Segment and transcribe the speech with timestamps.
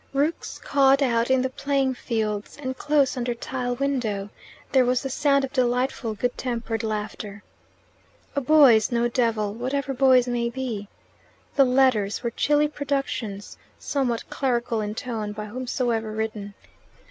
[0.13, 4.29] Rooks cawed out in the playing fields, and close under the window
[4.71, 7.43] there was the sound of delightful, good tempered laughter.
[8.35, 10.87] A boy is no devil, whatever boys may be.
[11.55, 16.55] The letters were chilly productions, somewhat clerical in tone, by whomsoever written.